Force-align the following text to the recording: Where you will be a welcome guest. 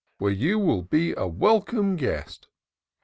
Where 0.17 0.31
you 0.31 0.57
will 0.57 0.81
be 0.81 1.13
a 1.15 1.27
welcome 1.27 1.95
guest. 1.95 2.47